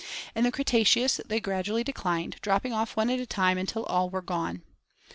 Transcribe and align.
In 0.33 0.43
the 0.45 0.51
Cretaceous 0.51 1.21
they 1.27 1.39
gradually 1.39 1.83
declined, 1.83 2.37
dropping 2.41 2.73
off 2.73 2.97
one 2.97 3.11
at 3.11 3.19
a 3.19 3.27
time 3.27 3.59
until 3.59 3.83
all 3.85 4.09
were 4.09 4.23
gone. 4.23 4.63